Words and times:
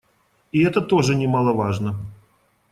И 0.51 0.63
это 0.63 0.81
тоже 0.81 1.13
немаловажно. 1.15 1.95